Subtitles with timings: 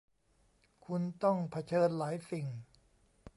[0.85, 2.47] คุณต้องเผชิญหลายสิ่ง